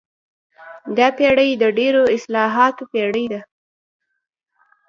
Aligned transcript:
دا 0.97 1.07
پېړۍ 1.17 1.51
د 1.57 1.63
ډېرو 1.77 2.03
اصطلاحاتو 2.15 2.83
پېړۍ 2.91 3.25
ده. 3.33 3.41